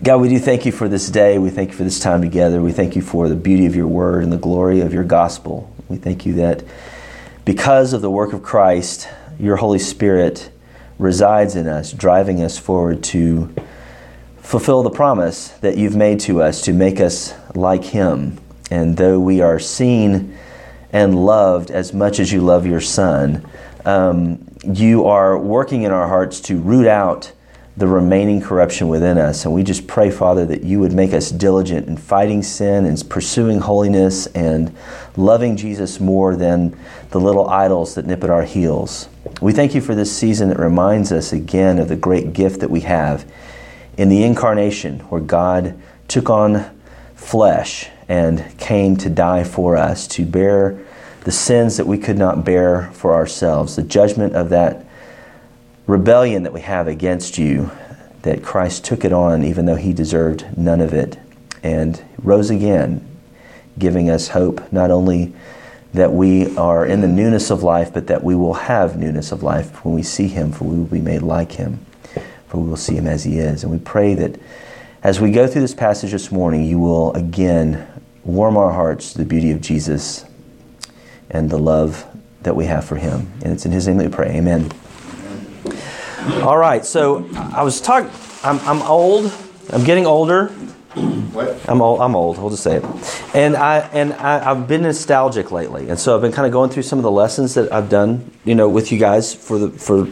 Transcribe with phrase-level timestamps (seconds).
[0.00, 1.38] God, we do thank you for this day.
[1.38, 2.62] We thank you for this time together.
[2.62, 5.74] We thank you for the beauty of your word and the glory of your gospel.
[5.88, 6.62] We thank you that
[7.44, 9.08] because of the work of Christ,
[9.40, 10.52] your Holy Spirit
[11.00, 13.52] resides in us, driving us forward to
[14.36, 18.38] fulfill the promise that you've made to us to make us like Him.
[18.70, 20.38] And though we are seen
[20.92, 23.44] and loved as much as you love your Son,
[23.84, 27.32] um, you are working in our hearts to root out
[27.78, 29.44] the remaining corruption within us.
[29.44, 33.08] And we just pray, Father, that you would make us diligent in fighting sin and
[33.08, 34.76] pursuing holiness and
[35.16, 36.76] loving Jesus more than
[37.10, 39.08] the little idols that nip at our heels.
[39.40, 42.70] We thank you for this season that reminds us again of the great gift that
[42.70, 43.30] we have
[43.96, 46.68] in the incarnation, where God took on
[47.14, 50.84] flesh and came to die for us, to bear
[51.22, 54.87] the sins that we could not bear for ourselves, the judgment of that
[55.88, 57.72] rebellion that we have against you,
[58.22, 61.18] that Christ took it on even though he deserved none of it,
[61.64, 63.04] and rose again,
[63.78, 65.34] giving us hope not only
[65.94, 69.42] that we are in the newness of life, but that we will have newness of
[69.42, 71.84] life when we see him, for we will be made like him,
[72.48, 73.62] for we will see him as he is.
[73.62, 74.38] And we pray that
[75.02, 77.86] as we go through this passage this morning, you will again
[78.24, 80.26] warm our hearts to the beauty of Jesus
[81.30, 82.04] and the love
[82.42, 83.32] that we have for him.
[83.42, 84.36] And it's in his name that we pray.
[84.36, 84.70] Amen.
[86.42, 88.10] All right, so I was talking.
[88.42, 89.32] I'm, I'm old.
[89.70, 90.48] I'm getting older.
[90.98, 91.68] What?
[91.68, 92.00] I'm old.
[92.00, 92.38] I'm old.
[92.38, 92.84] We'll just say it.
[93.34, 96.70] And I and I, I've been nostalgic lately, and so I've been kind of going
[96.70, 99.70] through some of the lessons that I've done, you know, with you guys for the
[99.70, 100.08] for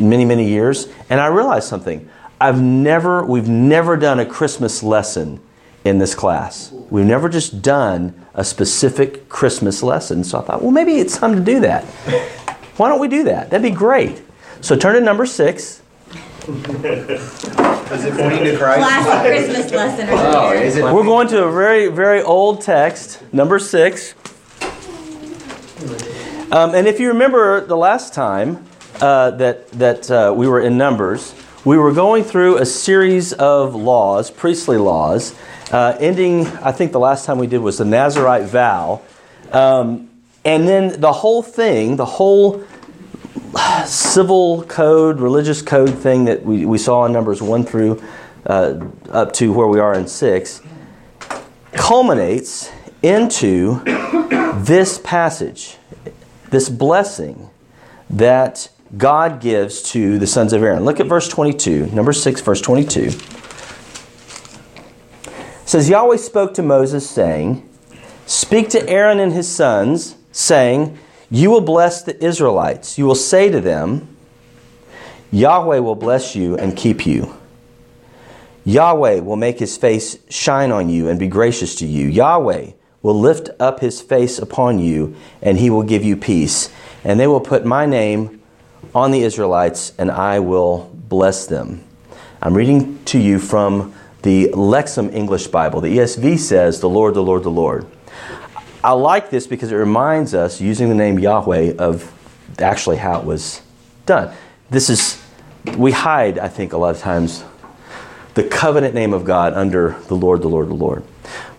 [0.00, 0.88] many many years.
[1.10, 2.08] And I realized something.
[2.40, 3.24] I've never.
[3.24, 5.40] We've never done a Christmas lesson
[5.84, 6.72] in this class.
[6.90, 10.24] We've never just done a specific Christmas lesson.
[10.24, 11.84] So I thought, well, maybe it's time to do that.
[12.76, 13.50] Why don't we do that?
[13.50, 14.22] That'd be great.
[14.60, 15.82] So turn to number six.
[16.46, 18.80] Is it pointing to Christ?
[18.80, 20.84] Classic Christmas lesson Oh, is it?
[20.84, 24.14] We're going to a very, very old text, number six.
[26.52, 28.64] Um, and if you remember the last time
[29.00, 31.34] uh, that, that uh, we were in Numbers,
[31.64, 35.34] we were going through a series of laws, priestly laws,
[35.72, 39.00] uh, ending, I think the last time we did was the Nazarite vow.
[39.50, 40.10] Um,
[40.44, 42.62] and then the whole thing, the whole
[43.86, 48.02] civil code, religious code thing that we, we saw in Numbers 1 through
[48.46, 48.80] uh,
[49.10, 50.62] up to where we are in 6
[51.74, 52.70] culminates
[53.02, 53.80] into
[54.64, 55.76] this passage,
[56.50, 57.50] this blessing
[58.08, 60.84] that God gives to the sons of Aaron.
[60.84, 63.00] Look at verse 22, number 6, verse 22.
[63.00, 63.20] It
[65.66, 67.68] says, Yahweh spoke to Moses, saying,
[68.26, 70.98] Speak to Aaron and his sons, saying,
[71.30, 72.98] You will bless the Israelites.
[72.98, 74.16] You will say to them,
[75.30, 77.36] Yahweh will bless you and keep you.
[78.64, 82.06] Yahweh will make his face shine on you and be gracious to you.
[82.06, 82.70] Yahweh
[83.02, 86.70] will lift up his face upon you and he will give you peace.
[87.04, 88.40] And they will put my name
[88.94, 91.84] on the Israelites and I will bless them.
[92.40, 95.80] I'm reading to you from the Lexham English Bible.
[95.82, 97.86] The ESV says, The Lord, the Lord, the Lord.
[98.84, 102.12] I like this because it reminds us, using the name Yahweh, of
[102.58, 103.62] actually how it was
[104.04, 104.36] done.
[104.68, 105.22] This is,
[105.78, 107.42] we hide, I think, a lot of times
[108.34, 111.02] the covenant name of God under the Lord, the Lord, the Lord.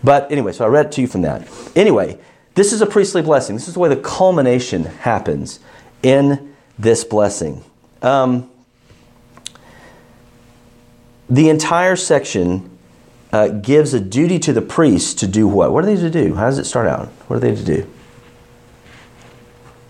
[0.04, 1.48] But anyway, so I read it to you from that.
[1.74, 2.16] Anyway,
[2.54, 3.56] this is a priestly blessing.
[3.56, 5.58] This is the way the culmination happens
[6.04, 7.64] in this blessing.
[8.02, 8.48] Um,
[11.28, 12.75] the entire section
[13.36, 15.72] uh, gives a duty to the priests to do what?
[15.72, 16.34] What are they to do?
[16.34, 17.08] How does it start out?
[17.28, 17.86] What are they to do?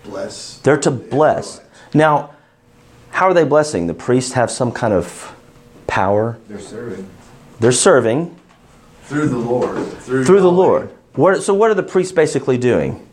[0.03, 0.57] Bless.
[0.59, 1.61] They're to bless.
[1.93, 2.31] Now,
[3.11, 3.87] how are they blessing?
[3.87, 5.33] The priests have some kind of
[5.87, 6.37] power.
[6.47, 7.09] They're serving.
[7.59, 8.35] They're serving
[9.05, 9.87] Through the Lord.
[9.99, 10.91] Through, through the Lord.
[11.13, 13.07] What, so, what are the priests basically doing?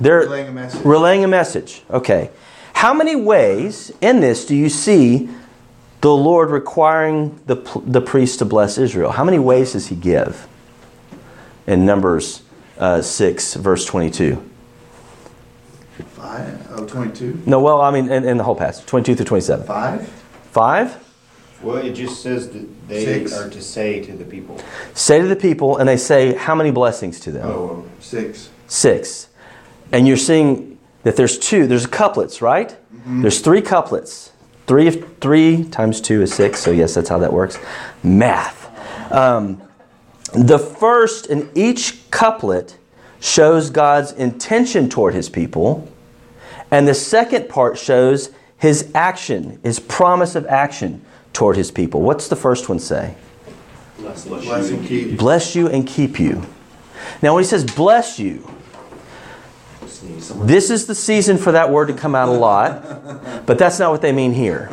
[0.00, 0.84] They're Relaying a message.
[0.84, 1.82] relaying a message.
[1.90, 2.30] Okay.
[2.74, 5.28] How many ways in this do you see
[6.00, 9.12] the Lord requiring the, the priest to bless Israel?
[9.12, 10.46] How many ways does he give?
[11.66, 12.42] In Numbers
[12.78, 14.50] uh, 6, verse 22.
[16.14, 16.68] Five?
[16.72, 17.42] Oh, 22?
[17.46, 19.66] No, well, I mean, in, in the whole passage, 22 through 27.
[19.66, 20.08] Five?
[20.52, 21.02] Five?
[21.62, 23.32] Well, it just says that they Six.
[23.32, 24.60] are to say to the people.
[24.94, 27.46] Say to the people, and they say, How many blessings to them?
[27.48, 28.50] Oh, six.
[28.66, 29.28] Six.
[29.90, 32.76] And you're seeing that there's two, there's couplets, right?
[33.06, 34.32] There's three couplets.
[34.66, 37.58] Three, three times two is six, so yes, that's how that works.
[38.02, 38.64] Math.
[39.12, 39.62] Um,
[40.32, 42.76] the first in each couplet
[43.20, 45.90] shows God's intention toward his people,
[46.70, 52.02] and the second part shows his action, his promise of action toward his people.
[52.02, 53.14] What's the first one say?
[53.98, 54.26] Bless
[54.70, 55.16] and keep.
[55.16, 56.42] Bless you and keep you.
[57.22, 58.48] Now, when he says bless you,
[60.44, 63.90] this is the season for that word to come out a lot, but that's not
[63.90, 64.68] what they mean here.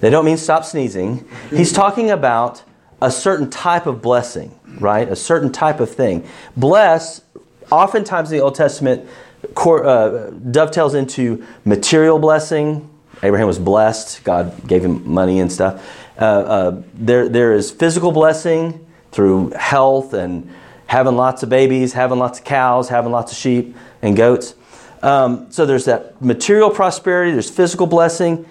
[0.00, 1.28] They don't mean stop sneezing.
[1.50, 2.62] He's talking about
[3.00, 5.08] a certain type of blessing, right?
[5.08, 6.26] A certain type of thing.
[6.56, 7.22] Bless,
[7.70, 9.08] oftentimes in the Old Testament,
[9.56, 12.88] uh, dovetails into material blessing.
[13.22, 15.84] Abraham was blessed, God gave him money and stuff.
[16.18, 20.50] Uh, uh, there, there is physical blessing through health and
[20.86, 24.54] having lots of babies, having lots of cows, having lots of sheep and goats.
[25.02, 28.48] Um, so there's that material prosperity, there's physical blessing.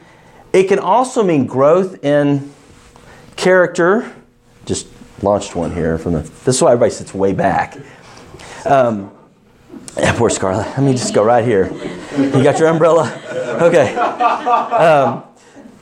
[0.53, 2.51] It can also mean growth in
[3.35, 4.13] character.
[4.65, 4.87] Just
[5.21, 6.19] launched one here from the.
[6.19, 7.77] This is why everybody sits way back.
[8.65, 9.11] Um,
[9.97, 10.67] yeah, poor Scarlett.
[10.67, 11.71] Let me just go right here.
[12.17, 13.21] You got your umbrella?
[13.61, 13.95] Okay.
[13.95, 15.23] Um,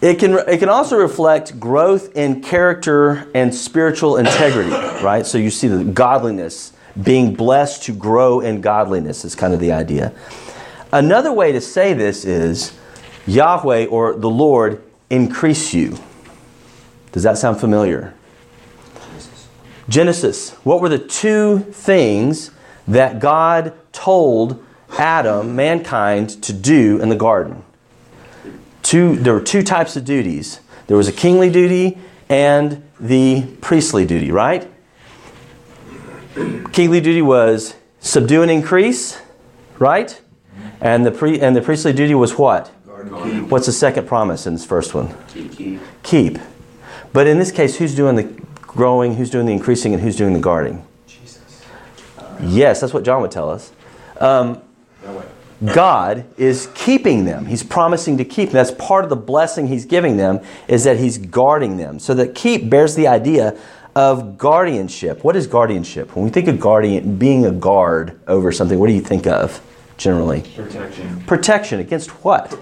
[0.04, 4.70] it can, it can also reflect growth in character and spiritual integrity,
[5.02, 5.26] right?
[5.26, 9.72] So you see the godliness, being blessed to grow in godliness is kind of the
[9.72, 10.14] idea.
[10.92, 12.78] Another way to say this is
[13.26, 15.98] Yahweh or the Lord increase you.
[17.14, 18.14] Does that sound familiar?
[19.88, 20.52] Genesis.
[20.66, 22.52] What were the two things
[22.90, 24.62] that God told
[24.98, 27.64] Adam, mankind, to do in the garden?
[28.84, 30.60] Two, there were two types of duties.
[30.88, 31.98] There was a kingly duty
[32.30, 34.70] and the priestly duty, right?
[36.72, 39.20] Kingly duty was subdue and increase,
[39.80, 40.20] right?
[40.82, 42.68] And the pre, and the priestly duty was what?
[43.50, 45.16] What's the second promise in this first one?
[45.30, 45.82] Keep.
[46.04, 46.40] Keep.
[47.12, 48.24] But in this case, who's doing the
[48.62, 50.86] growing, who's doing the increasing, and who's doing the guarding?
[51.06, 51.64] Jesus.
[52.42, 53.72] Yes, that's what John would tell us.
[54.20, 54.62] Um,
[55.65, 57.45] God is keeping them.
[57.45, 58.54] He's promising to keep them.
[58.54, 62.00] That's part of the blessing He's giving them is that He's guarding them.
[62.00, 63.57] So that keep bears the idea
[63.95, 65.24] of guardianship.
[65.24, 66.15] What is guardianship?
[66.15, 69.62] When we think of guardian, being a guard over something, what do you think of
[69.98, 70.42] generally?
[70.56, 71.24] Protection.
[71.27, 72.57] Protection against what?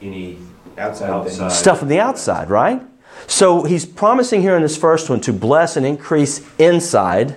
[0.00, 0.38] Any
[0.78, 1.52] Outside outside.
[1.52, 2.82] Stuff from the outside, right?
[3.26, 7.36] So he's promising here in this first one to bless and increase inside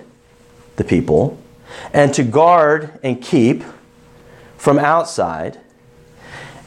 [0.76, 1.38] the people
[1.92, 3.62] and to guard and keep
[4.56, 5.58] from outside.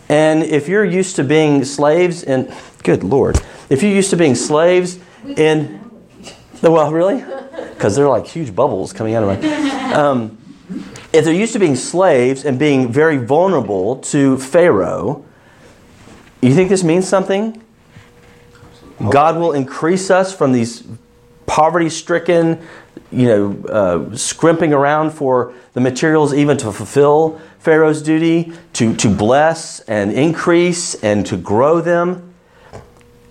[0.08, 2.52] And if you're used to being slaves in,
[2.84, 3.40] good Lord,
[3.70, 5.00] if you're used to being slaves
[5.38, 5.80] in,
[6.62, 7.24] well, really?
[7.74, 9.94] Because they're like huge bubbles coming out of my.
[9.94, 10.38] Um,
[11.12, 15.26] if they're used to being slaves and being very vulnerable to Pharaoh,
[16.42, 17.62] you think this means something?
[19.10, 20.84] God will increase us from these
[21.50, 22.62] poverty stricken,
[23.12, 29.10] you know, uh, scrimping around for the materials even to fulfill Pharaoh's duty, to, to
[29.10, 32.34] bless and increase and to grow them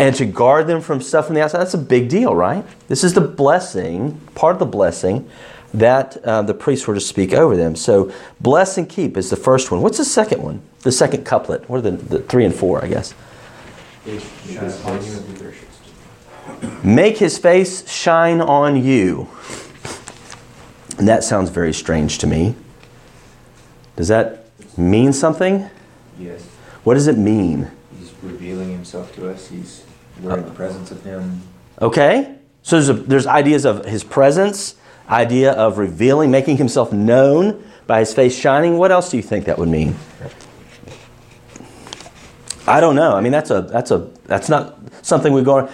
[0.00, 1.60] and to guard them from stuff from the outside.
[1.60, 2.64] That's a big deal, right?
[2.88, 5.30] This is the blessing, part of the blessing
[5.72, 7.76] that uh, the priests were to speak over them.
[7.76, 9.80] So, bless and keep is the first one.
[9.80, 10.60] What's the second one?
[10.80, 11.68] The second couplet.
[11.68, 13.14] What are the, the three and four, I guess?
[14.06, 15.64] Shine upon you and be gracious.
[16.82, 19.28] Make his face shine on you.
[20.98, 22.54] And that sounds very strange to me.
[23.96, 24.46] Does that
[24.76, 25.68] mean something?
[26.18, 26.44] Yes.
[26.84, 27.70] What does it mean?
[27.98, 29.48] He's revealing himself to us.
[29.48, 29.84] He's
[30.22, 31.42] we're in the presence of him.
[31.80, 32.36] Okay?
[32.62, 34.74] So there's, a, there's ideas of his presence,
[35.08, 38.78] idea of revealing, making himself known by his face shining.
[38.78, 39.96] What else do you think that would mean?
[42.66, 43.16] I don't know.
[43.16, 45.70] I mean, that's a that's a that's not something we go.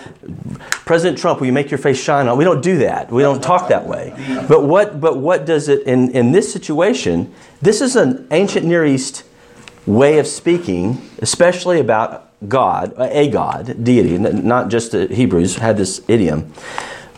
[0.85, 2.29] President Trump, will you make your face shine?
[2.29, 2.37] On?
[2.37, 3.11] We don't do that.
[3.11, 4.13] We don't talk that way.
[4.49, 7.33] But what but what does it in in this situation?
[7.63, 9.25] This is an ancient Near East
[9.87, 16.03] way of speaking, especially about God, a God, deity, not just the Hebrews had this
[16.09, 16.53] idiom.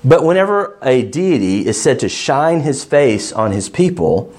[0.05, 4.33] But whenever a deity is said to shine his face on his people,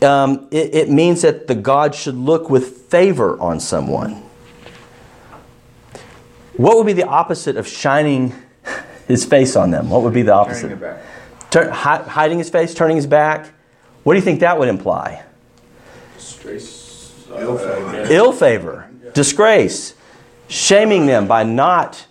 [0.00, 4.22] um, it, it means that the God should look with favor on someone.
[6.56, 8.34] What would be the opposite of shining
[9.08, 9.90] his face on them?
[9.90, 10.62] What would be the opposite?
[10.62, 11.02] Turning it back.
[11.50, 13.52] Turn, hi, hiding his face, turning his back.
[14.04, 15.22] What do you think that would imply?
[16.16, 17.26] Disgrace.
[17.30, 18.06] Ill favor.
[18.10, 19.94] Ill favor, disgrace,
[20.48, 22.06] shaming them by not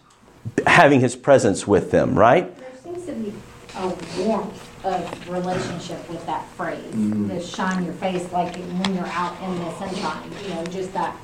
[0.65, 2.55] having his presence with them, right?
[2.57, 3.33] There seems to be
[3.75, 7.27] a warmth of relationship with that phrase, mm.
[7.27, 11.15] the shine your face like when you're out in the sunshine, you know, just that.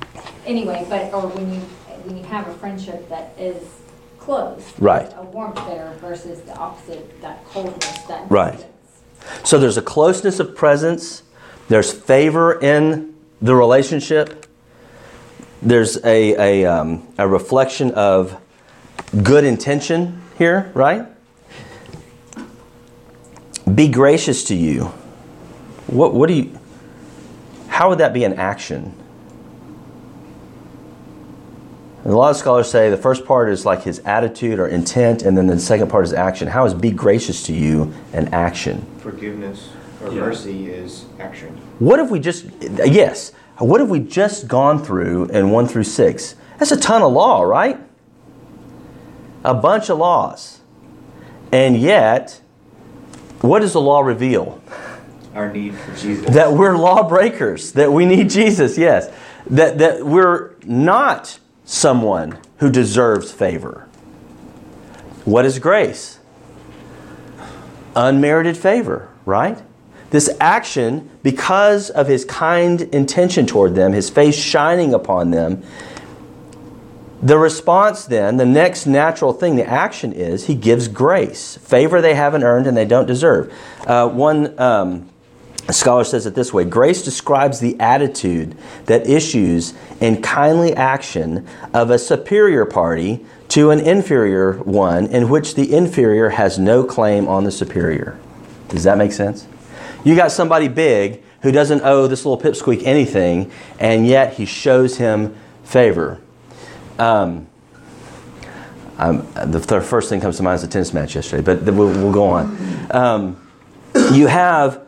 [0.46, 1.60] Anyway, but, or when you,
[2.04, 3.64] when you have a friendship that is
[4.28, 4.78] close.
[4.78, 5.10] Right.
[5.16, 8.30] A warmth there versus the opposite, that coldness, that.
[8.30, 8.52] Right.
[8.52, 9.48] distance.
[9.48, 11.22] So there's a closeness of presence,
[11.68, 14.46] there's favor in the relationship,
[15.62, 18.38] there's a, a, um, a reflection of
[19.22, 21.06] good intention here, right?
[23.74, 24.92] Be gracious to you.
[25.86, 26.60] What, what do you,
[27.68, 28.94] how would that be an action?
[32.08, 35.20] And a lot of scholars say the first part is like his attitude or intent,
[35.20, 36.48] and then the second part is action.
[36.48, 38.86] How is be gracious to you an action?
[39.00, 39.68] Forgiveness
[40.02, 40.20] or Yeah.
[40.20, 41.58] mercy is action.
[41.78, 46.34] What if we just, yes, what have we just gone through in 1 through 6?
[46.58, 47.78] That's a ton of law, right?
[49.44, 50.60] A bunch of laws.
[51.52, 52.40] And yet,
[53.42, 54.62] what does the law reveal?
[55.34, 56.34] Our need for Jesus.
[56.34, 59.10] That we're lawbreakers, that we need Jesus, yes.
[59.50, 63.86] That, that we're not someone who deserves favor.
[65.26, 66.18] What is grace?
[67.94, 69.62] Unmerited favor, right?
[70.08, 75.62] This action, because of his kind intention toward them, his face shining upon them,
[77.20, 81.58] the response then, the next natural thing, the action is he gives grace.
[81.58, 83.52] Favor they haven't earned and they don't deserve.
[83.86, 85.10] Uh, one um,
[85.72, 88.56] scholar says it this way Grace describes the attitude
[88.86, 95.54] that issues in kindly action of a superior party to an inferior one in which
[95.54, 98.18] the inferior has no claim on the superior.
[98.68, 99.46] Does that make sense?
[100.04, 104.96] You got somebody big who doesn't owe this little pipsqueak anything, and yet he shows
[104.96, 106.20] him favor.
[106.98, 107.46] Um,
[108.98, 111.88] um, the, the first thing comes to mind is the tennis match yesterday, but we'll,
[111.88, 112.58] we'll go on.
[112.90, 113.48] Um,
[114.12, 114.87] you have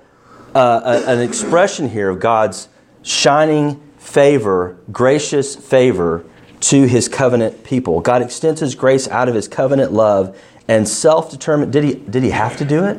[0.55, 2.69] uh, a, an expression here of God's
[3.03, 6.25] shining favor, gracious favor
[6.61, 8.01] to his covenant people.
[8.01, 10.39] God extends his grace out of his covenant love
[10.69, 11.73] and self determined.
[11.73, 12.99] Did he, did he have to do it?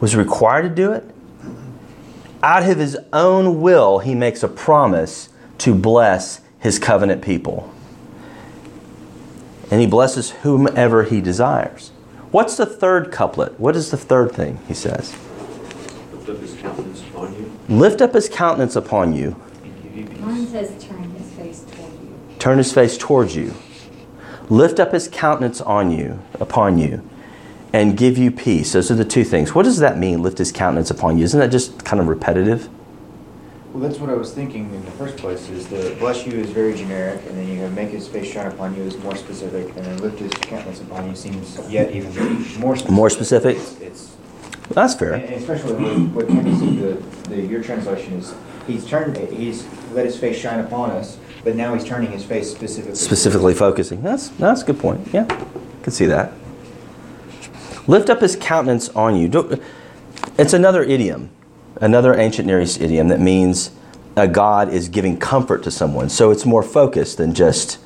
[0.00, 1.04] Was required to do it?
[2.42, 7.72] Out of his own will, he makes a promise to bless his covenant people.
[9.70, 11.90] And he blesses whomever he desires.
[12.30, 13.58] What's the third couplet?
[13.58, 15.16] What is the third thing he says?
[16.12, 20.06] Lift up his countenance upon you Lift up his countenance upon you, and give you
[20.06, 20.18] peace.
[20.20, 22.16] Mine says turn his face toward you.
[22.38, 23.54] turn his face towards you.
[24.48, 27.06] Lift up his countenance on you, upon you,
[27.74, 28.72] and give you peace.
[28.72, 29.54] Those are the two things.
[29.54, 31.24] What does that mean, lift his countenance upon you?
[31.24, 32.70] Isn't that just kind of repetitive?
[33.74, 36.48] Well, that's what I was thinking in the first place, is the bless you is
[36.48, 39.76] very generic, and then you have make his face shine upon you is more specific,
[39.76, 42.10] and then lift his countenance upon you seems yet even
[42.58, 42.90] more specific.
[42.90, 43.56] More specific?
[43.58, 44.14] It's, it's-
[44.70, 45.14] That's fair.
[45.14, 46.78] and especially with what Kenny said,
[47.24, 48.34] the, the, your translation is,
[48.66, 52.50] he's turned, he's let his face shine upon us, but now he's turning his face
[52.50, 52.94] specifically.
[52.94, 54.02] Specifically focusing.
[54.02, 55.08] That's, that's a good point.
[55.12, 55.24] Yeah,
[55.82, 56.32] could see that.
[57.86, 59.28] Lift up his countenance on you.
[59.28, 59.62] Don't-
[60.38, 61.30] It's another idiom,
[61.80, 63.70] another ancient Near East idiom that means
[64.16, 66.08] a God is giving comfort to someone.
[66.10, 67.78] So it's more focused than just,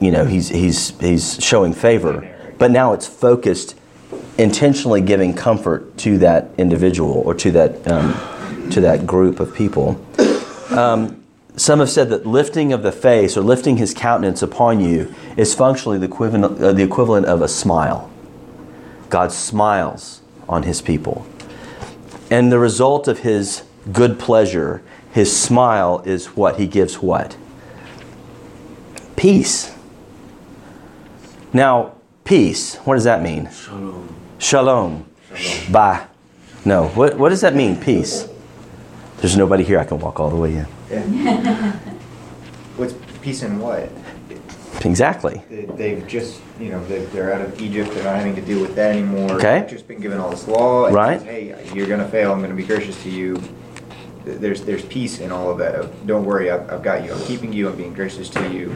[0.00, 2.28] you know, he's, he's, he's showing favor.
[2.58, 3.74] But now it's focused,
[4.38, 10.00] intentionally giving comfort to that individual or to that, um, to that group of people.
[11.56, 15.54] Some have said that lifting of the face or lifting his countenance upon you is
[15.54, 18.10] functionally the equivalent, uh, the equivalent of a smile.
[19.10, 21.26] God smiles on his people.
[22.30, 26.58] And the result of his good pleasure, his smile, is what?
[26.58, 27.36] He gives what?
[29.14, 29.74] Peace.
[31.52, 33.50] Now, peace, what does that mean?
[33.50, 34.21] Shalom.
[34.42, 35.06] Shalom.
[35.70, 36.04] Bye.
[36.64, 38.26] No, what, what does that mean, peace?
[39.18, 40.66] There's nobody here, I can walk all the way in.
[40.90, 41.72] Yeah.
[42.76, 43.88] What's peace in what?
[44.84, 45.42] Exactly.
[45.48, 48.60] They- They've just, you know, they- they're out of Egypt, they're not having to deal
[48.60, 49.30] with that anymore.
[49.34, 49.60] Okay.
[49.60, 50.86] They've just been given all this law.
[50.86, 51.20] and Right.
[51.20, 53.40] says, Hey, you're gonna fail, I'm gonna be gracious to you.
[54.24, 56.04] There's, there's peace in all of that.
[56.06, 58.74] Don't worry, I've, I've got you, I'm keeping you, I'm being gracious to you.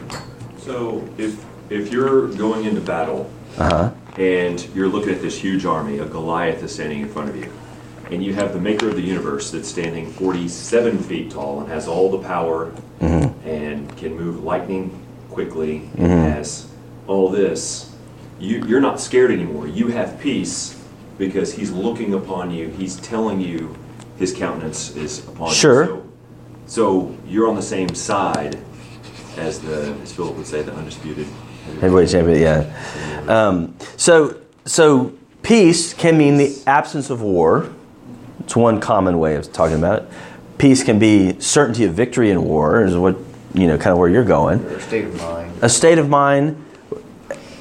[0.59, 3.89] So if, if you're going into battle Uh huh.
[4.17, 7.51] And you're looking at this huge army, a Goliath is standing in front of you,
[8.09, 11.87] and you have the maker of the universe that's standing 47 feet tall and has
[11.87, 13.47] all the power mm-hmm.
[13.47, 16.31] and can move lightning quickly and mm-hmm.
[16.31, 16.67] has
[17.05, 17.95] all this,
[18.39, 19.67] you, you're not scared anymore.
[19.67, 20.81] You have peace
[21.17, 22.69] because he's looking upon you.
[22.69, 23.75] He's telling you
[24.17, 25.85] his countenance is upon Sure.
[25.85, 26.11] you.
[26.65, 28.57] So, so you're on the same side
[29.37, 31.27] as the, as Philip would say, the undisputed.
[31.79, 33.23] Heavyweight champion, yeah.
[33.27, 37.69] Um, so, so peace can mean the absence of war.
[38.39, 40.09] It's one common way of talking about it.
[40.57, 43.17] Peace can be certainty of victory in war, is what
[43.53, 44.63] you know, kind of where you're going.
[44.65, 45.51] Or state of mind.
[45.61, 46.63] A state of mind.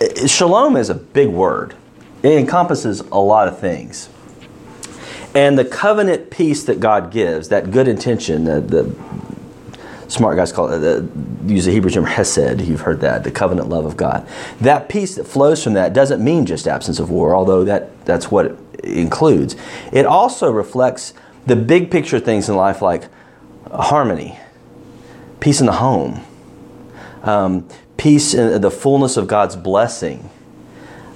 [0.00, 1.74] eh, Shalom is a big word.
[2.22, 4.08] It encompasses a lot of things.
[5.34, 8.84] And the covenant peace that God gives, that good intention, the, the
[10.08, 11.04] smart guys call it, uh,
[11.46, 12.60] use the Hebrew term hesed.
[12.60, 14.26] You've heard that, the covenant love of God.
[14.60, 18.30] That peace that flows from that doesn't mean just absence of war, although that, that's
[18.30, 19.56] what it includes.
[19.92, 21.14] It also reflects
[21.46, 23.08] the big picture things in life like
[23.70, 24.38] harmony,
[25.40, 26.24] peace in the home,
[27.22, 30.30] um, peace in the fullness of God's blessing,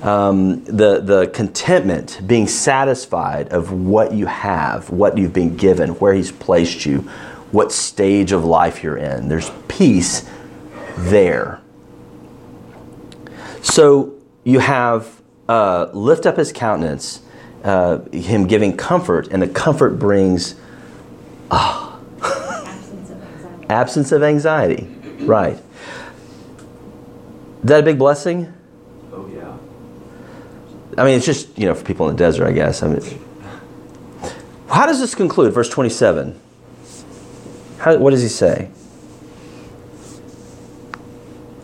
[0.02, 6.14] um, the, the contentment, being satisfied of what you have, what you've been given, where
[6.14, 7.08] He's placed you,
[7.52, 9.28] what stage of life you're in.
[9.28, 10.28] There's peace
[10.96, 11.60] there.
[13.62, 14.14] So
[14.44, 17.22] you have uh, lift up His countenance,
[17.64, 20.54] uh, Him giving comfort, and the comfort brings
[21.50, 23.66] Absence of anxiety.
[23.68, 24.88] absence of anxiety.
[25.24, 25.54] Right.
[25.54, 25.62] Is
[27.64, 28.52] that a big blessing?
[29.12, 29.56] Oh, yeah.
[30.96, 32.82] I mean, it's just, you know, for people in the desert, I guess.
[32.82, 33.20] I mean,
[34.68, 35.52] how does this conclude?
[35.52, 36.40] Verse 27.
[37.80, 38.66] How, what does he say?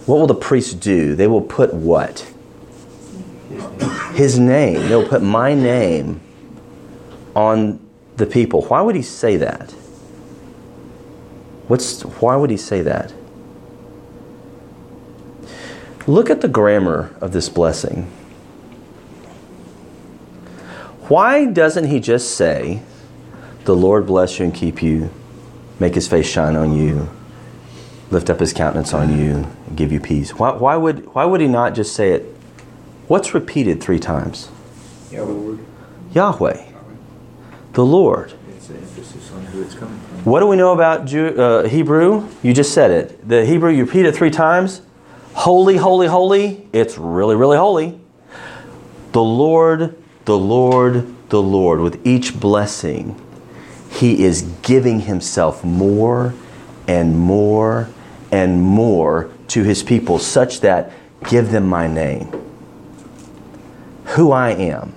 [0.06, 1.14] What will the priests do?
[1.14, 2.32] They will put what?
[4.14, 4.88] His name.
[4.88, 6.22] They will put my name
[7.34, 7.78] on
[8.16, 8.62] the people.
[8.62, 9.72] Why would he say that?
[11.68, 13.12] What's, why would he say that?
[16.06, 18.04] Look at the grammar of this blessing.
[21.08, 22.80] Why doesn't he just say,
[23.64, 25.10] The Lord bless you and keep you,
[25.78, 27.08] make his face shine on you,
[28.10, 30.34] lift up his countenance on you, and give you peace?
[30.34, 32.22] Why, why, would, why would he not just say it?
[33.08, 34.50] What's repeated three times?
[35.12, 35.58] Lord.
[36.12, 36.64] Yahweh,
[37.72, 38.32] the Lord.
[38.48, 40.24] It's an emphasis on who it's coming from.
[40.24, 42.28] What do we know about Jew, uh, Hebrew?
[42.42, 43.28] You just said it.
[43.28, 44.82] The Hebrew, you repeat it three times.
[45.34, 46.68] Holy, holy, holy.
[46.72, 48.00] It's really, really holy.
[49.12, 51.80] The Lord, the Lord, the Lord.
[51.80, 53.20] With each blessing,
[53.96, 56.34] He is giving Himself more
[56.86, 57.88] and more
[58.30, 60.92] and more to His people, such that
[61.28, 62.28] give them my name,
[64.04, 64.94] who I am.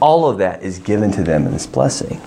[0.00, 2.20] All of that is given to them in this blessing.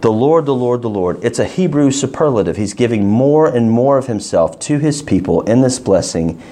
[0.00, 1.22] The Lord, the Lord, the Lord.
[1.22, 2.56] It's a Hebrew superlative.
[2.56, 6.42] He's giving more and more of himself to his people in this blessing,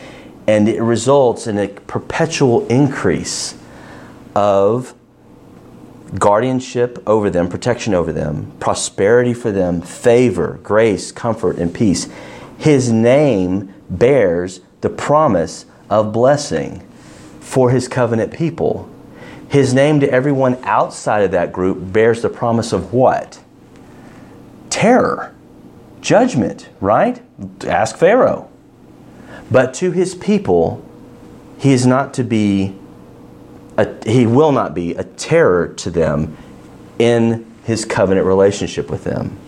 [0.46, 3.55] and it results in a perpetual increase
[4.35, 4.94] of
[6.14, 12.09] guardianship over them, protection over them, prosperity for them, favor, grace, comfort, and peace.
[12.57, 16.87] His name bears the promise of blessing
[17.40, 18.88] for his covenant people.
[19.49, 23.40] His name to everyone outside of that group bears the promise of what?
[24.68, 25.35] Terror,
[26.01, 27.23] judgment, right?
[27.66, 28.51] Ask Pharaoh.
[29.51, 30.85] But to his people,
[31.59, 32.77] he is not to be,
[33.79, 36.37] a, he will not be a terror to them
[36.99, 39.38] in his covenant relationship with them.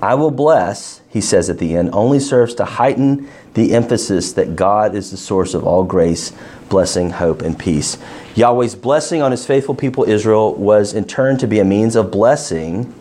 [0.00, 4.56] I will bless, he says at the end, only serves to heighten the emphasis that
[4.56, 6.32] God is the source of all grace,
[6.68, 7.98] blessing, hope, and peace.
[8.34, 12.10] Yahweh's blessing on his faithful people Israel was in turn to be a means of
[12.10, 12.92] blessing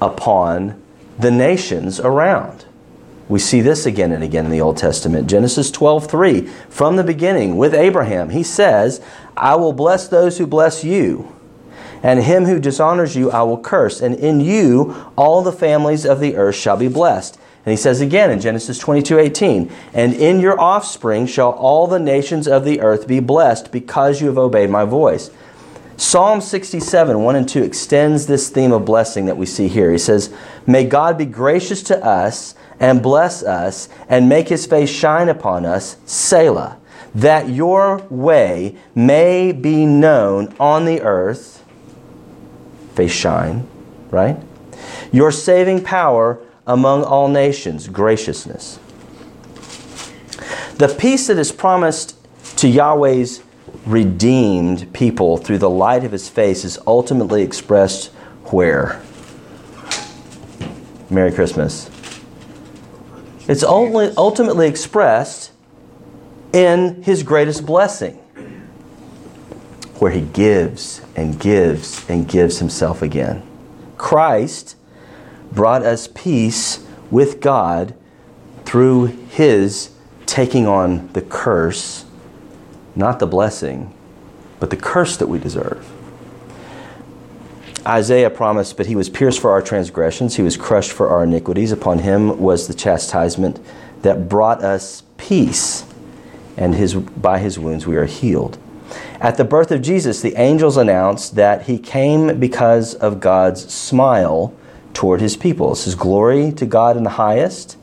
[0.00, 0.80] upon
[1.18, 2.65] the nations around.
[3.28, 5.26] We see this again and again in the Old Testament.
[5.26, 9.00] Genesis 12:3, from the beginning with Abraham, he says,
[9.36, 11.26] "I will bless those who bless you,
[12.02, 16.20] and him who dishonors you I will curse, and in you all the families of
[16.20, 20.60] the earth shall be blessed." And he says again in Genesis 22:18, "And in your
[20.60, 24.84] offspring shall all the nations of the earth be blessed because you have obeyed my
[24.84, 25.30] voice."
[25.98, 29.90] Psalm 67, 1 and 2 extends this theme of blessing that we see here.
[29.90, 30.28] He says,
[30.66, 35.64] May God be gracious to us and bless us and make his face shine upon
[35.64, 36.78] us, Selah,
[37.14, 41.64] that your way may be known on the earth,
[42.94, 43.66] face shine,
[44.10, 44.36] right?
[45.12, 48.78] Your saving power among all nations, graciousness.
[50.76, 52.18] The peace that is promised
[52.58, 53.42] to Yahweh's
[53.86, 58.08] redeemed people through the light of his face is ultimately expressed
[58.46, 59.00] where?
[61.08, 61.88] Merry Christmas.
[63.48, 65.52] It's only ultimately expressed
[66.52, 68.14] in his greatest blessing,
[69.98, 73.42] where he gives and gives and gives himself again.
[73.96, 74.76] Christ
[75.52, 77.94] brought us peace with God
[78.64, 79.90] through his
[80.26, 82.06] taking on the curse
[82.96, 83.92] not the blessing,
[84.58, 85.86] but the curse that we deserve.
[87.86, 91.70] Isaiah promised, but he was pierced for our transgressions, he was crushed for our iniquities.
[91.70, 93.60] Upon him was the chastisement
[94.02, 95.84] that brought us peace,
[96.56, 98.58] and his, by his wounds we are healed.
[99.20, 104.52] At the birth of Jesus, the angels announced that he came because of God's smile
[104.92, 105.72] toward his people.
[105.72, 107.76] It says, Glory to God in the highest,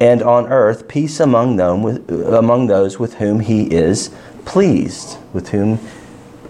[0.00, 5.48] and on earth peace among them with, among those with whom he is pleased, with
[5.48, 5.80] whom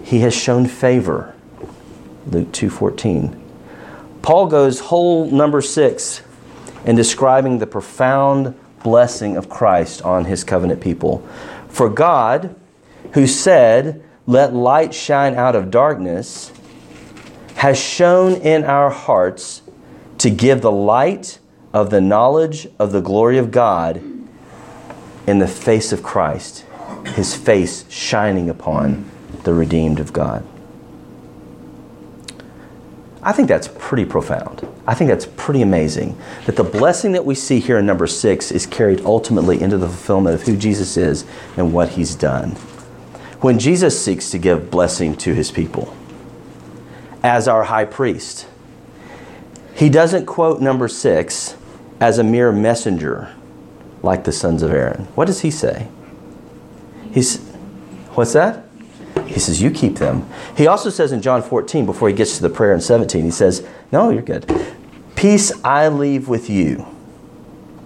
[0.03, 1.35] he has shown favor.
[2.27, 3.35] Luke 2:14.
[4.21, 6.21] Paul goes whole number 6
[6.85, 11.25] in describing the profound blessing of Christ on his covenant people.
[11.69, 12.55] For God,
[13.13, 16.51] who said, Let light shine out of darkness,
[17.55, 19.61] has shown in our hearts
[20.19, 21.39] to give the light
[21.73, 24.01] of the knowledge of the glory of God
[25.27, 26.65] in the face of Christ,
[27.15, 29.09] his face shining upon
[29.43, 30.45] the redeemed of God.
[33.21, 34.67] I think that's pretty profound.
[34.87, 38.51] I think that's pretty amazing that the blessing that we see here in number six
[38.51, 41.25] is carried ultimately into the fulfillment of who Jesus is
[41.57, 42.51] and what he's done.
[43.41, 45.95] When Jesus seeks to give blessing to his people
[47.21, 48.47] as our high priest,
[49.75, 51.55] he doesn't quote number six
[51.99, 53.33] as a mere messenger
[54.01, 55.05] like the sons of Aaron.
[55.15, 55.89] What does he say?
[57.11, 57.39] He's,
[58.11, 58.68] what's that?
[59.29, 60.27] He says, You keep them.
[60.57, 63.31] He also says in John 14, before he gets to the prayer in 17, he
[63.31, 64.51] says, No, you're good.
[65.15, 66.85] Peace I leave with you.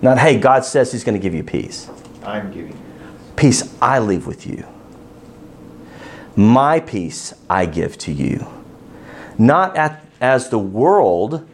[0.01, 1.89] Not, hey, God says he's going to give you peace.
[2.23, 2.79] I'm giving.
[3.35, 4.65] Peace I leave with you.
[6.35, 8.47] My peace I give to you.
[9.37, 11.47] Not at, as the world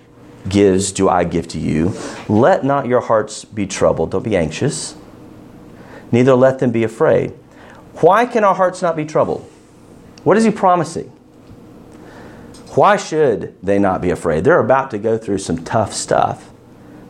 [0.47, 1.93] gives, do I give to you.
[2.27, 4.11] Let not your hearts be troubled.
[4.11, 4.95] Don't be anxious.
[6.11, 7.31] Neither let them be afraid.
[8.01, 9.49] Why can our hearts not be troubled?
[10.23, 11.11] What is he promising?
[12.75, 14.43] Why should they not be afraid?
[14.43, 16.49] They're about to go through some tough stuff.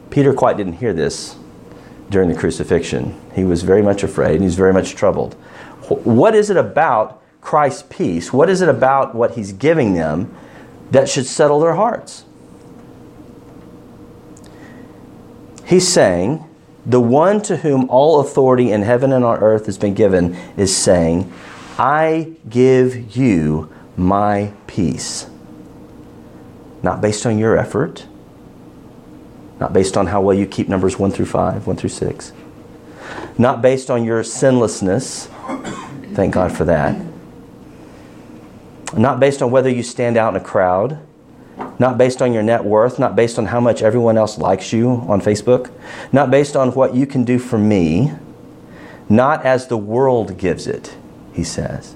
[0.09, 1.35] Peter quite didn't hear this
[2.09, 3.19] during the crucifixion.
[3.35, 5.33] He was very much afraid and he's very much troubled.
[5.89, 8.33] What is it about Christ's peace?
[8.33, 10.35] What is it about what he's giving them
[10.91, 12.25] that should settle their hearts?
[15.65, 16.45] He's saying,
[16.85, 20.75] the one to whom all authority in heaven and on earth has been given is
[20.75, 21.31] saying,
[21.79, 25.27] I give you my peace.
[26.83, 28.05] Not based on your effort,
[29.61, 32.33] not based on how well you keep numbers 1 through 5, 1 through 6,
[33.37, 35.29] not based on your sinlessness.
[36.13, 37.01] Thank God for that.
[38.97, 40.99] Not based on whether you stand out in a crowd,
[41.79, 44.89] not based on your net worth, not based on how much everyone else likes you
[45.07, 45.71] on Facebook,
[46.11, 48.11] not based on what you can do for me,
[49.07, 50.95] not as the world gives it,
[51.33, 51.95] he says.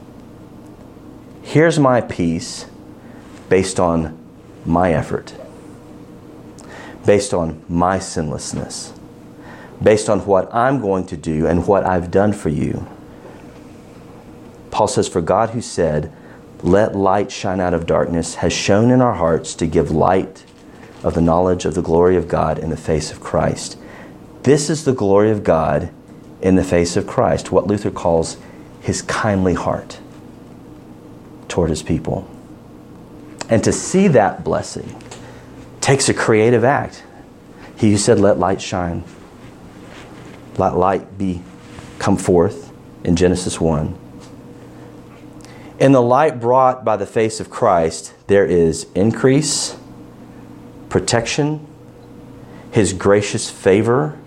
[1.42, 2.66] Here's my peace
[3.50, 4.18] based on
[4.66, 5.34] my effort,
[7.06, 8.94] based on my sinlessness,
[9.82, 12.88] based on what I'm going to do and what I've done for you.
[14.72, 16.12] Paul says, For God who said,
[16.64, 20.46] let light shine out of darkness, has shone in our hearts to give light
[21.04, 23.78] of the knowledge of the glory of God in the face of Christ.
[24.44, 25.92] This is the glory of God
[26.42, 28.38] in the face of Christ, what Luther calls
[28.84, 30.00] his kindly heart
[31.48, 32.30] toward his people.
[33.50, 35.02] And to see that blessing
[35.82, 37.04] takes a creative act.
[37.78, 39.04] He who said, Let light shine,
[40.58, 41.42] let light be
[41.98, 42.72] come forth
[43.04, 43.98] in Genesis 1
[45.80, 49.76] in the light brought by the face of Christ, there is increase,
[50.90, 51.66] protection,
[52.72, 54.18] His gracious favor,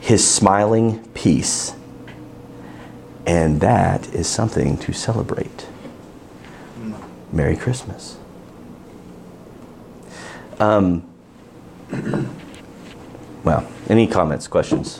[0.00, 1.75] His smiling peace.
[3.26, 5.66] And that is something to celebrate.
[7.32, 8.18] Merry Christmas.
[10.60, 11.04] Um,
[13.44, 14.98] well, any comments, questions?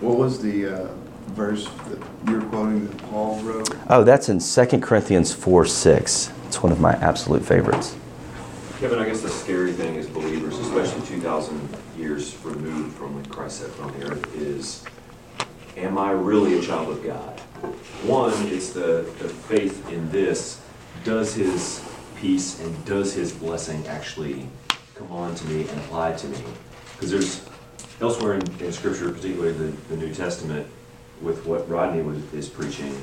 [0.00, 0.88] What was the uh,
[1.28, 3.70] verse that you're quoting that Paul wrote?
[3.88, 6.32] Oh, that's in 2 Corinthians 4 6.
[6.46, 7.96] It's one of my absolute favorites.
[8.80, 13.60] Kevin, I guess the scary thing as believers, especially 2,000 years removed from when Christ
[13.60, 14.84] set on the earth, is
[15.78, 17.38] am I really a child of God?
[18.04, 20.60] One, it's the, the faith in this.
[21.04, 21.84] Does his
[22.16, 24.48] peace and does his blessing actually
[24.94, 26.38] come on to me and apply to me?
[26.94, 27.48] Because there's
[28.00, 30.66] elsewhere in, in Scripture, particularly the, the New Testament,
[31.20, 32.96] with what Rodney was, is preaching,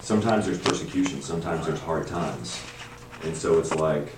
[0.00, 2.60] sometimes there's persecution, sometimes there's hard times.
[3.22, 4.12] And so it's like,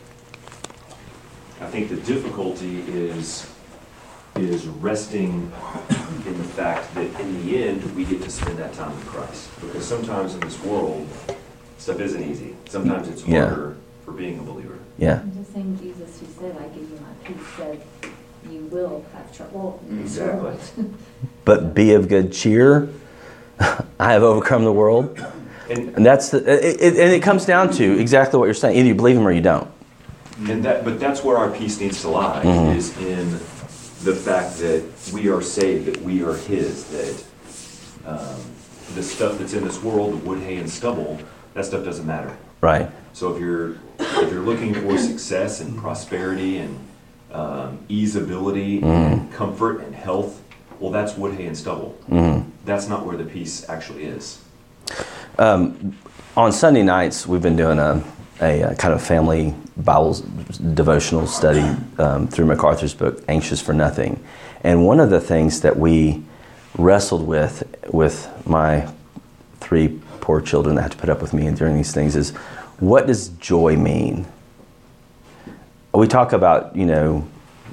[1.61, 3.54] I think the difficulty is
[4.37, 5.53] is resting
[6.27, 9.49] in the fact that in the end we get to spend that time with Christ.
[9.61, 11.07] Because sometimes in this world,
[11.79, 12.57] stuff isn't easy.
[12.69, 13.47] Sometimes it's Yeah.
[13.47, 14.79] harder for being a believer.
[14.99, 15.21] Yeah.
[15.39, 17.81] The same Jesus who said, I give you my peace, said,
[18.51, 19.81] you will have trouble.
[20.01, 20.55] Exactly.
[21.45, 22.89] But be of good cheer.
[23.61, 25.19] I have overcome the world.
[25.71, 28.77] And, And that's the, it, it, and it comes down to exactly what you're saying.
[28.79, 29.69] Either you believe him or you don't.
[30.49, 32.77] and that, but that's where our peace needs to lie, Mhm.
[32.77, 33.39] is in
[34.05, 37.25] the fact that we are saved, that we are His, that
[38.07, 38.41] um,
[38.95, 41.19] the stuff that's in this world, the wood, hay, and stubble,
[41.55, 42.37] that stuff doesn't matter.
[42.61, 42.91] Right.
[43.13, 46.79] So if you're if you're looking for success and prosperity and
[47.33, 50.43] um, easeability and comfort and health,
[50.81, 51.99] well, that's wood, hay, and stubble.
[52.65, 54.41] That's not where the peace actually is.
[55.39, 58.03] On Sunday nights, we've been doing a,
[58.45, 60.15] a, uh kind of family Bible
[60.75, 61.67] devotional study
[61.99, 64.23] um, through MacArthur's book, Anxious for Nothing.
[64.63, 66.23] And one of the things that we
[66.79, 68.89] wrestled with with my
[69.61, 72.31] three poor children that have to put up with me during these things is
[72.79, 74.27] what does joy mean?
[75.93, 77.27] We talk about, you know,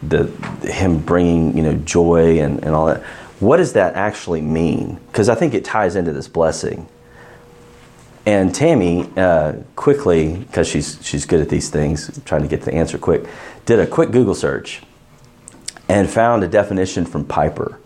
[0.03, 0.27] the
[0.63, 3.03] him bringing, you know, joy and, and all that.
[3.39, 4.99] What does that actually mean?
[5.07, 6.87] Because I think it ties into this blessing.
[8.25, 12.73] And Tammy uh, quickly, because she's she's good at these things, trying to get the
[12.73, 13.25] answer quick,
[13.65, 14.83] did a quick Google search
[15.89, 17.79] and found a definition from Piper,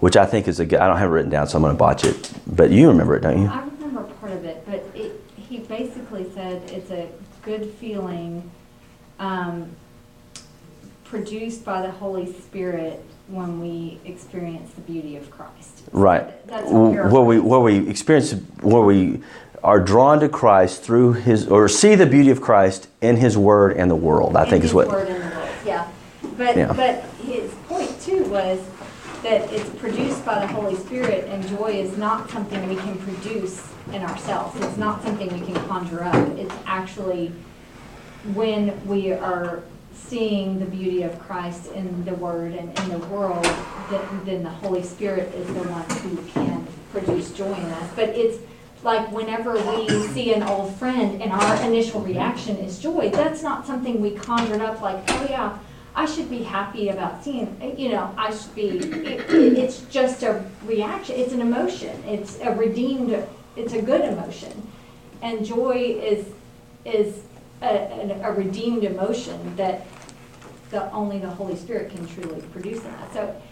[0.00, 0.78] which I think is a good.
[0.78, 2.32] I don't have it written down, so I'm going to botch it.
[2.46, 3.48] But you remember it, don't you?
[3.48, 7.08] I remember part of it, but it, he basically said it's a
[7.42, 8.50] good feeling,
[9.18, 9.74] um,
[11.04, 15.82] produced by the Holy Spirit when we experience the beauty of Christ.
[15.92, 16.46] Right.
[16.46, 19.22] That's Where we where we experience where we
[19.64, 23.76] are drawn to Christ through His or see the beauty of Christ in His Word
[23.76, 24.36] and the world.
[24.36, 24.88] I In think is what.
[24.88, 25.88] word in the world, yeah.
[26.36, 26.72] But, Yeah.
[26.72, 28.58] but his point too was
[29.22, 33.68] that it's produced by the Holy Spirit and joy is not something we can produce
[33.92, 34.58] in ourselves.
[34.60, 36.16] It's not something we can conjure up.
[36.36, 37.32] It's actually
[38.34, 39.62] when we are
[39.94, 43.44] seeing the beauty of Christ in the Word and in the world,
[43.90, 47.90] then, then the Holy Spirit is the one who can produce joy in us.
[47.94, 48.38] But it's
[48.82, 53.66] like whenever we see an old friend and our initial reaction is joy, that's not
[53.66, 55.56] something we conjured up like, oh yeah,
[55.94, 60.22] I should be happy about seeing, you know, I should be, it, it- it's just
[60.22, 63.14] a reaction, it's an emotion, it's a redeemed,
[63.56, 64.66] it's a good emotion.
[65.20, 66.26] And joy is,
[66.84, 67.20] is
[67.60, 69.86] a, an- a redeemed emotion that
[70.70, 73.12] the, only the Holy Spirit can truly produce in us.
[73.12, 73.42] So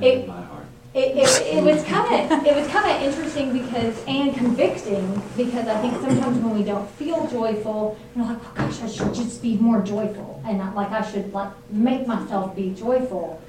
[0.00, 0.64] It- my heart.
[0.92, 5.68] It, it, it was kind of, it was kind of interesting because, and convicting, because
[5.68, 9.40] I think sometimes when we don't feel joyful, we're like, oh gosh, I should just
[9.40, 10.42] be more joyful.
[10.44, 13.40] And not like I should like make myself be joyful.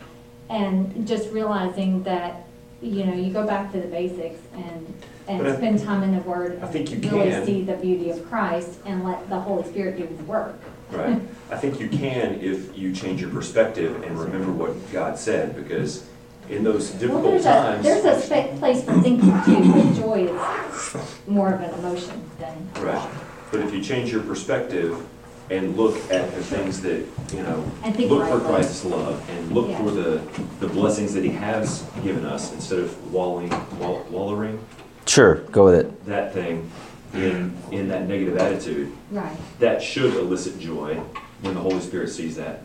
[0.49, 2.45] And just realizing that,
[2.81, 4.93] you know, you go back to the basics and,
[5.27, 6.59] and I- spend time in the Word.
[6.61, 7.45] I think you Really can.
[7.45, 10.59] see the beauty of Christ and let the Holy Spirit do the work.
[10.91, 11.21] Right.
[11.49, 16.05] I think you can if you change your perspective and remember what God said, because
[16.51, 17.83] in those Well, difficult there's a, times.
[17.83, 20.95] there's a spa- place for thinking too, but joy is
[21.27, 22.69] more of an emotion than.
[22.83, 23.09] Right.
[23.51, 25.03] But if you change your perspective
[25.49, 28.49] and look at the things that, you know, And think look for rightly.
[28.49, 29.77] Christ's love and look Yeah.
[29.83, 30.21] for the,
[30.59, 34.59] the blessings that he has given us instead of wallowing, wall- wallowing
[35.07, 36.05] Sure, go with it.
[36.05, 36.69] that thing
[37.13, 40.95] in, in that negative attitude, Right, that should elicit joy
[41.41, 42.61] when the Holy Spirit sees that.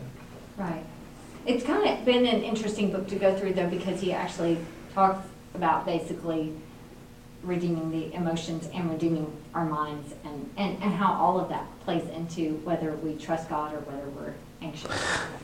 [0.57, 0.83] right.
[1.47, 4.57] It's kind of been an interesting book to go through though, because he actually
[4.93, 6.53] talks about basically
[7.41, 12.03] redeeming the emotions and redeeming our minds and, and, and how all of that plays
[12.09, 14.91] into whether we trust God or whether we're anxious.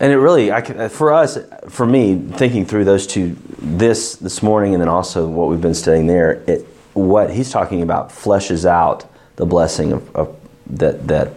[0.02, 1.38] And it really, I can, for us,
[1.70, 5.76] for me, thinking through those two, this this morning, and then also what we've been
[5.76, 9.06] studying there, it what he's talking about fleshes out
[9.38, 11.34] the blessing of, of that that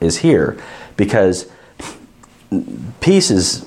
[0.00, 0.58] is here,
[0.96, 1.50] because
[3.00, 3.64] peace is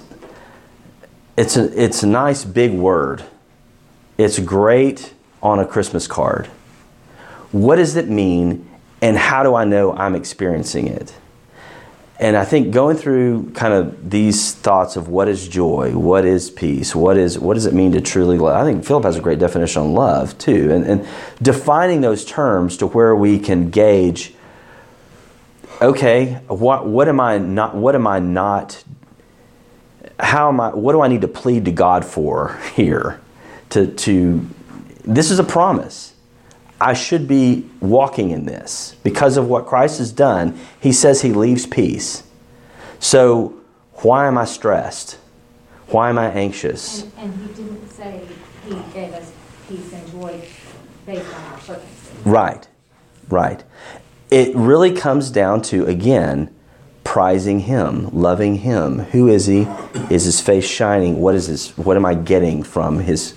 [1.35, 3.23] it's a it's a nice big word.
[4.17, 6.47] It's great on a Christmas card.
[7.51, 8.69] What does it mean,
[9.01, 11.13] and how do I know I'm experiencing it?
[12.19, 16.51] And I think going through kind of these thoughts of what is joy, what is
[16.51, 18.55] peace, what is what does it mean to truly love?
[18.55, 21.07] I think Philip has a great definition on love too, and, and
[21.41, 24.35] defining those terms to where we can gauge.
[25.81, 27.75] Okay, what what am I not?
[27.75, 28.83] What am I not?
[30.19, 30.69] How am I?
[30.69, 33.21] What do I need to plead to God for here?
[33.71, 34.47] To to
[35.03, 36.13] this is a promise.
[36.79, 40.59] I should be walking in this because of what Christ has done.
[40.79, 42.23] He says he leaves peace.
[42.99, 43.55] So,
[44.01, 45.17] why am I stressed?
[45.87, 47.03] Why am I anxious?
[47.03, 48.21] And, and he didn't say
[48.65, 49.31] he gave us
[49.69, 50.41] peace and joy
[51.05, 52.25] based on our circumstances.
[52.25, 52.67] Right,
[53.29, 53.63] right.
[54.29, 56.53] It really comes down to, again,
[57.03, 58.99] prizing him, loving him.
[58.99, 59.67] Who is he?
[60.09, 61.19] Is his face shining?
[61.19, 61.77] What is this?
[61.77, 63.33] What am I getting from his?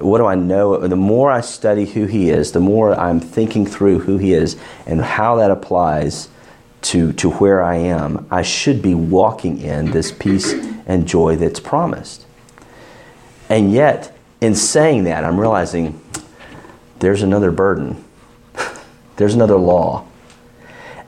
[0.00, 0.86] what do I know?
[0.86, 4.56] The more I study who He is, the more I'm thinking through who He is
[4.86, 6.28] and how that applies
[6.82, 10.52] to, to where I am, I should be walking in this peace
[10.86, 12.26] and joy that's promised.
[13.48, 16.00] And yet, in saying that, I'm realizing
[16.98, 18.04] there's another burden,
[19.16, 20.06] there's another law.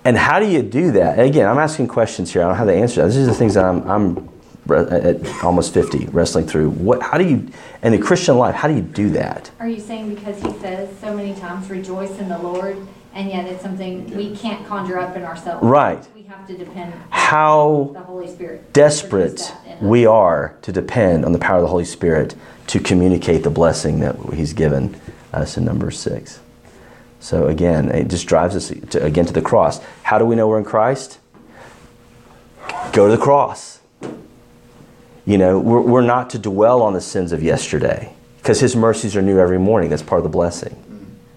[0.05, 1.19] And how do you do that?
[1.19, 2.43] Again, I'm asking questions here.
[2.43, 3.05] I don't have the answer.
[3.07, 4.29] These are the things that I'm, I'm
[4.71, 6.71] at almost 50 wrestling through.
[6.71, 7.49] What, how do you,
[7.83, 9.51] in the Christian life, how do you do that?
[9.59, 12.77] Are you saying because he says so many times, rejoice in the Lord,
[13.13, 15.63] and yet it's something we can't conjure up in ourselves?
[15.65, 16.07] Right.
[16.15, 18.73] We have to depend on How the Holy Spirit.
[18.73, 19.83] desperate Produce that in us.
[19.83, 22.35] we are to depend on the power of the Holy Spirit
[22.69, 24.99] to communicate the blessing that He's given
[25.33, 26.41] us in number six.
[27.21, 29.81] So again, it just drives us to, again to the cross.
[30.03, 31.19] How do we know we're in Christ?
[32.93, 33.81] Go to the cross.
[35.27, 39.17] You know, we're, we're not to dwell on the sins of yesterday because His mercies
[39.17, 39.91] are new every morning.
[39.91, 40.77] That's part of the blessing.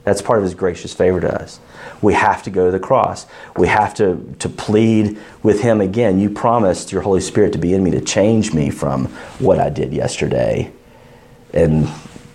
[0.05, 1.59] That's part of His gracious favor to us.
[2.01, 3.25] We have to go to the cross.
[3.57, 6.17] We have to, to plead with Him again.
[6.17, 9.07] You promised your Holy Spirit to be in me to change me from
[9.39, 10.71] what I did yesterday
[11.53, 11.89] and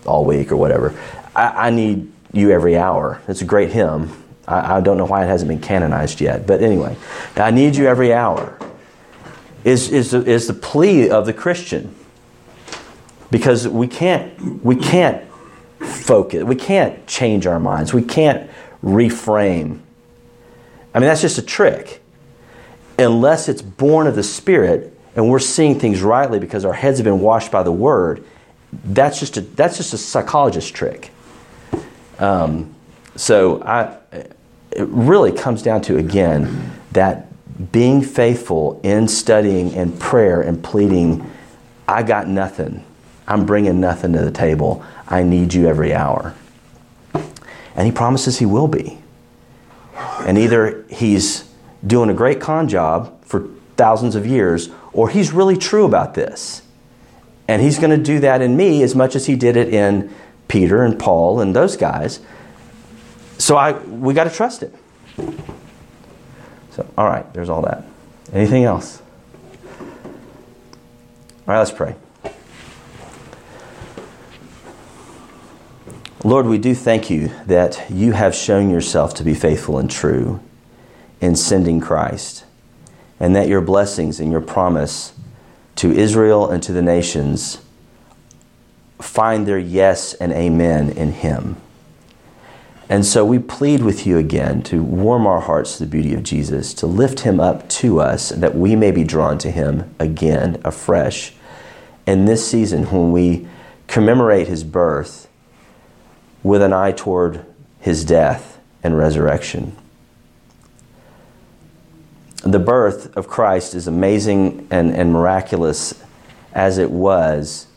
[0.07, 0.99] all week or whatever.
[1.35, 3.21] I, I need you every hour.
[3.29, 4.25] It's a great hymn.
[4.47, 6.47] I, I don't know why it hasn't been canonized yet.
[6.47, 6.97] But anyway,
[7.37, 8.59] I need you every hour
[9.65, 11.95] is, is, the, is the plea of the Christian.
[13.31, 15.23] Because we can't, we can't
[15.79, 18.51] focus, we can't change our minds, we can't
[18.83, 19.81] reframe.
[20.95, 22.03] I mean, that's just a trick.
[22.99, 27.05] Unless it's born of the Spirit and we're seeing things rightly because our heads have
[27.05, 28.25] been washed by the Word,
[28.73, 31.11] that's just a, that's just a psychologist trick.
[32.19, 32.75] Um,
[33.17, 37.27] so I, it really comes down to, again, that
[37.73, 41.29] being faithful in studying and prayer and pleading,
[41.87, 42.85] I got nothing.
[43.27, 44.85] I'm bringing nothing to the table.
[45.07, 46.35] I need you every hour.
[47.15, 48.99] And he promises he will be.
[49.97, 51.49] And either he's
[51.87, 56.63] doing a great con job for thousands of years, or he's really true about this.
[57.47, 60.13] And he's going to do that in me as much as he did it in
[60.49, 62.21] Peter and Paul and those guys.
[63.39, 64.73] So I we got to trust him.
[66.73, 67.85] So all right, there's all that.
[68.33, 69.01] Anything else?
[69.81, 71.95] All right, let's pray.
[76.25, 80.41] Lord, we do thank you that you have shown yourself to be faithful and true
[81.21, 82.45] in sending Christ,
[83.21, 85.13] and that your blessings and your promise
[85.77, 87.63] to Israel and to the nations
[89.01, 91.57] find their yes and amen in Him.
[92.89, 96.23] And so we plead with you again to warm our hearts to the beauty of
[96.23, 100.61] Jesus, to lift Him up to us, that we may be drawn to Him again,
[100.65, 101.35] afresh.
[102.07, 103.47] In this season, when we
[103.87, 105.29] commemorate His birth
[106.43, 107.45] with an eye toward
[107.81, 109.77] His death and resurrection.
[112.43, 116.03] The birth of Christ, as amazing and, and miraculous
[116.55, 117.68] as it was,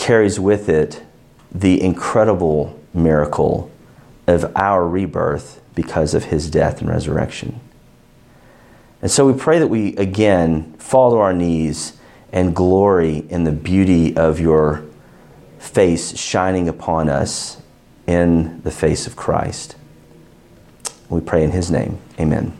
[0.00, 1.02] carries with it
[1.52, 3.70] the incredible miracle
[4.26, 7.60] of our rebirth because of his death and resurrection.
[9.02, 11.98] And so we pray that we again fall to our knees
[12.32, 14.84] and glory in the beauty of your
[15.58, 17.60] face shining upon us
[18.06, 19.76] in the face of Christ.
[21.10, 21.98] We pray in his name.
[22.18, 22.56] Amen.